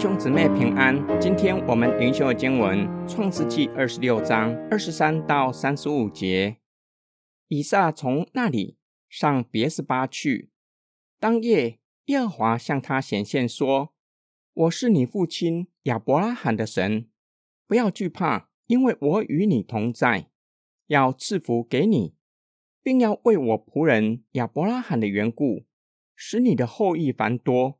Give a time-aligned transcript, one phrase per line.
[0.00, 0.96] 兄姊妹平安。
[1.20, 6.56] 今天我们灵修的经文《创世纪》二十六章二十三到三十五节。
[7.48, 8.78] 以撒从那里
[9.10, 10.48] 上别是巴去。
[11.18, 13.92] 当夜，耶和华向他显现说
[14.54, 17.06] ：“我是你父亲亚伯拉罕的神，
[17.66, 20.30] 不要惧怕，因为我与你同在，
[20.86, 22.14] 要赐福给你，
[22.82, 25.66] 并要为我仆人亚伯拉罕的缘故，
[26.14, 27.78] 使你的后裔繁多。”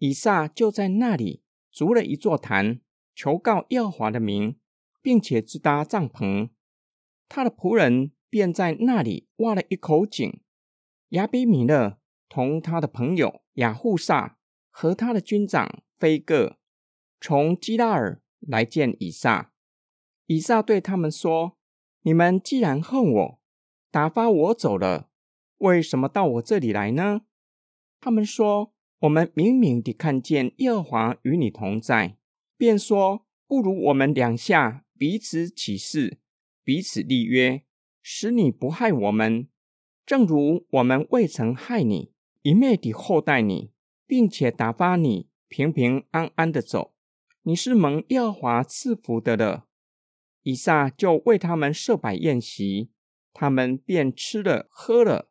[0.00, 2.80] 以撒就在那里筑了一座坛，
[3.14, 4.58] 求告耶和华的名，
[5.02, 6.48] 并且自搭帐篷。
[7.28, 10.40] 他的仆人便在那里挖了一口井。
[11.10, 11.98] 亚比米勒
[12.30, 14.38] 同他的朋友亚护萨
[14.70, 16.56] 和他的军长菲戈
[17.20, 19.52] 从基拉尔来见以撒。
[20.24, 21.58] 以撒对他们说
[22.04, 23.40] ：“你们既然恨我，
[23.90, 25.10] 打发我走了，
[25.58, 27.20] 为什么到我这里来呢？”
[28.00, 28.72] 他们说。
[29.00, 32.18] 我们明明地看见耶和华与你同在，
[32.58, 36.18] 便说：不如我们两下彼此起誓，
[36.62, 37.62] 彼此立约，
[38.02, 39.48] 使你不害我们，
[40.04, 43.72] 正如我们未曾害你，一昧地厚待你，
[44.06, 46.92] 并且打发你平平安安的走。
[47.44, 49.66] 你是蒙耶和华赐福的了。
[50.42, 52.90] 以撒就为他们设摆宴席，
[53.32, 55.30] 他们便吃了喝了。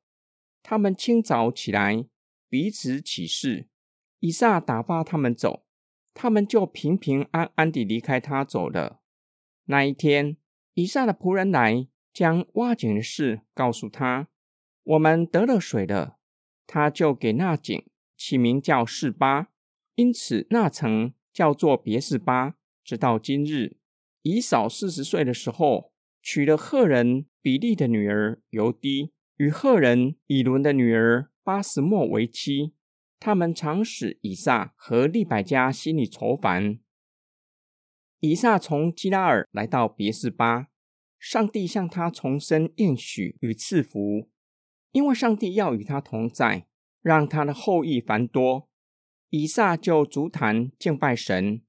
[0.63, 2.05] 他们清早起来。
[2.49, 3.67] 彼此起誓，
[4.19, 5.65] 以撒打发他们走，
[6.15, 9.01] 他们就平平安安地离开他走了。
[9.65, 10.35] 那一天，
[10.73, 14.29] 以撒的仆人来将挖井的事告诉他，
[14.83, 16.17] 我们得了水了，
[16.65, 17.85] 他就给那井
[18.17, 19.49] 起名叫示巴，
[19.93, 23.77] 因此那城叫做别示巴，直到今日。
[24.23, 31.28] 以扫四十岁的时候，娶了赫人比利的女儿尤迪，与赫人以伦的女儿。
[31.43, 32.73] 巴斯莫为妻，
[33.19, 36.79] 他们常使以撒和利百加心里愁烦。
[38.19, 40.67] 以撒从基拉尔来到别是巴，
[41.17, 44.29] 上帝向他重申应许与赐福，
[44.91, 46.67] 因为上帝要与他同在，
[47.01, 48.69] 让他的后裔繁多。
[49.29, 51.61] 以撒就足坛敬拜神，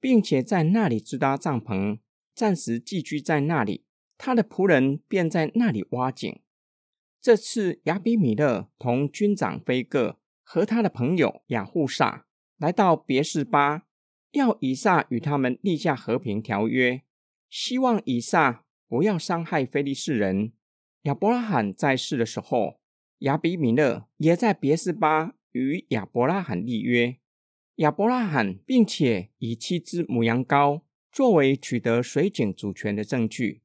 [0.00, 2.00] 并且在那里支搭帐篷，
[2.34, 3.84] 暂时寄居在那里。
[4.18, 6.40] 他的仆人便在那里挖井。
[7.24, 12.26] 这次亚比米勒同军长菲戈和他的朋友亚护萨
[12.58, 13.86] 来到别是巴，
[14.32, 17.00] 要以撒与他们立下和平条约，
[17.48, 20.52] 希望以撒不要伤害非利士人。
[21.04, 22.78] 亚伯拉罕在世的时候，
[23.20, 27.16] 亚比米勒也在别是巴与亚伯拉罕立约。
[27.76, 33.62] 亚伯拉罕并且以七只母羊羔作为取得水井主权的证据。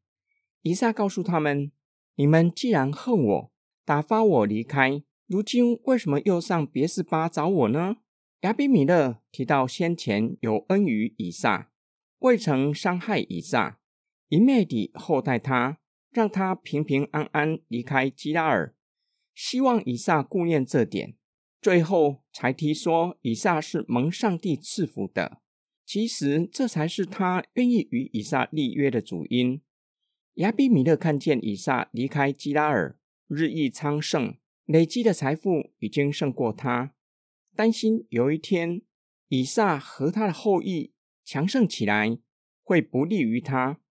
[0.62, 1.74] 以撒告诉他们。
[2.20, 3.52] 你们既然恨我，
[3.86, 7.96] 打发我离开，如今为什么又上别是巴找我呢？
[8.42, 11.72] 亚比米勒提到先前有恩于以撒，
[12.18, 13.80] 未曾伤害以撒，
[14.28, 15.80] 一昧地厚待他，
[16.12, 18.76] 让他平平安安离开基拉尔，
[19.34, 21.16] 希望以撒顾念这点，
[21.62, 25.40] 最后才提说以撒是蒙上帝赐福的。
[25.86, 29.62] 其实这才是他愿意与以撒立约的主因。
[30.40, 36.94] 亚比米勒看见以撒离开基拉尔，日益昌盛，累积的财富已经胜过他，
[37.58, 38.82] 担心有一天
[39.28, 40.94] 以撒和他的后裔
[41.26, 42.18] 强盛起来，
[42.64, 43.82] 会不利于他。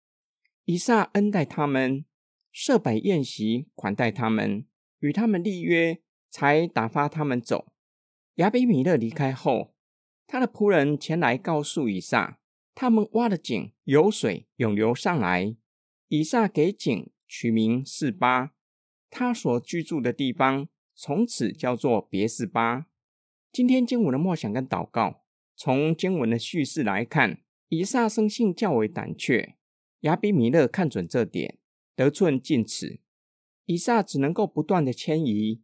[0.64, 2.06] 以撒恩待他们，
[2.50, 4.64] 设摆宴席款待他们，
[5.00, 6.00] 与他们立约，
[6.30, 7.66] 才打发他们走。
[8.36, 9.74] 亚比米勒离开后，
[10.26, 12.40] 他的仆人前来告诉以撒，
[12.74, 15.54] 他们挖的井有水涌流上来。
[16.08, 18.54] 以撒给井取名示巴，
[19.10, 22.86] 他所居住的地方从此叫做别是巴。
[23.52, 25.22] 今天经文的默想跟祷告，
[25.54, 29.56] 从经文的叙事来看，以撒生性较为胆怯，
[30.00, 31.58] 亚比米勒看准这点，
[31.94, 33.00] 得寸进尺。
[33.66, 35.60] 以撒只能够不断的迁移，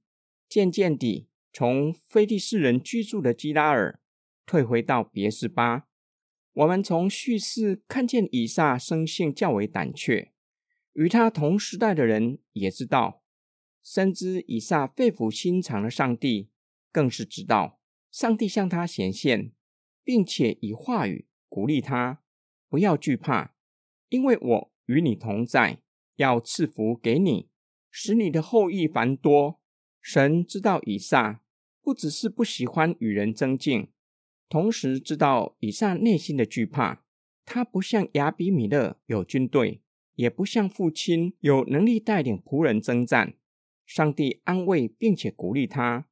[0.47, 3.99] 渐渐地从非利士人居住的基拉尔
[4.45, 5.87] 退回到别是巴。
[6.53, 10.33] 我们从叙事看见以撒生性较为胆怯。
[10.95, 13.23] 与他同时代的人也知道，
[13.83, 16.51] 深知以撒肺腑心肠的上帝，
[16.91, 17.79] 更是知道
[18.11, 19.53] 上帝向他显现，
[20.03, 22.23] 并且以话语鼓励他，
[22.69, 23.55] 不要惧怕，
[24.09, 25.81] 因为我与你同在，
[26.17, 27.49] 要赐福给你，
[27.91, 29.61] 使你的后裔繁多。
[30.01, 31.43] 神知道以撒
[31.81, 33.91] 不只是不喜欢与人争竞，
[34.49, 37.05] 同时知道以撒内心的惧怕，
[37.45, 39.81] 他不像亚比米勒有军队。
[40.15, 43.35] 也不像父亲有能力带领仆人征战。
[43.87, 46.07] 上帝安慰并且鼓励他，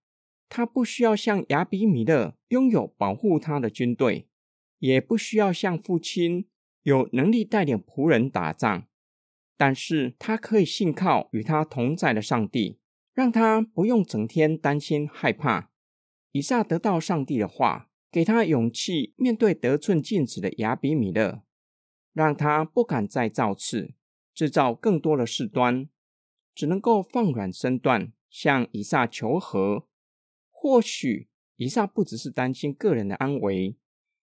[0.49, 4.29] 他不需要像亚比米勒拥有保护他的军队，
[4.79, 6.47] 也不需要像父亲
[6.83, 8.87] 有能力带领仆人打仗，
[9.57, 12.79] 但是他可以信靠与他同在的上帝，
[13.15, 15.71] 让他不用整天担心害怕。
[16.33, 21.43] 以撒得到上帝的话，给他勇气面对得寸进尺的亚比米勒，
[22.13, 23.95] 让他不敢再造次，
[24.35, 25.89] 制造更多的事端，
[26.55, 29.87] 只能够放软身段向以撒求和。
[30.51, 33.77] 或许以撒不只是担心个人的安危。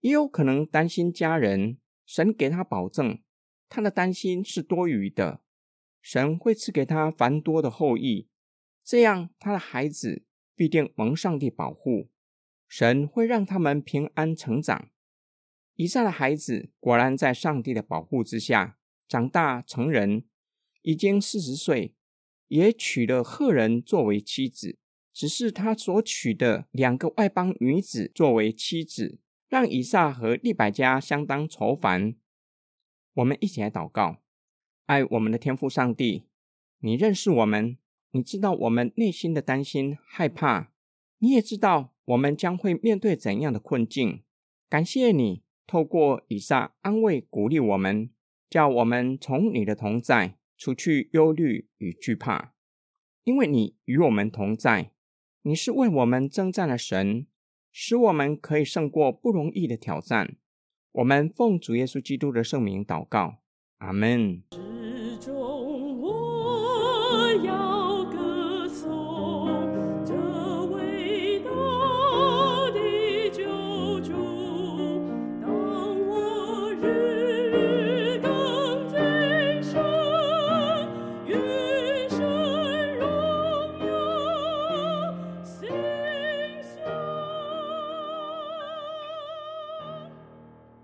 [0.01, 3.19] 也有可能担心家人，神给他保证，
[3.69, 5.43] 他的担心是多余的。
[6.01, 8.27] 神会赐给他繁多的后裔，
[8.83, 10.25] 这样他的孩子
[10.55, 12.09] 必定蒙上帝保护。
[12.67, 14.89] 神会让他们平安成长。
[15.81, 18.77] 以撒的孩子果然在上帝的保护之下
[19.09, 20.25] 长大成人，
[20.83, 21.95] 已经四十岁，
[22.49, 24.77] 也娶了赫人作为妻子。
[25.11, 29.21] 只是他所娶的两个外邦女子作为妻子。
[29.49, 32.15] 让以撒和利百加相当愁烦。
[33.15, 34.19] 我们一起来祷告：
[34.85, 36.27] 爱我们的天父上帝，
[36.81, 37.79] 你认识我们，
[38.11, 40.71] 你知道我们内心的担心害怕，
[41.19, 44.23] 你也知道我们将会面对怎样的困境。
[44.69, 48.11] 感谢你透过以撒安慰鼓励我们，
[48.49, 52.55] 叫我们从你的同在除去忧虑与惧怕，
[53.23, 54.91] 因为你与我们同在，
[55.43, 57.29] 你是为我们征战的神。
[57.71, 60.35] 使我们可以胜过不容易的挑战。
[60.91, 63.37] 我们奉主耶稣基督的圣名祷告，
[63.79, 64.43] 阿门。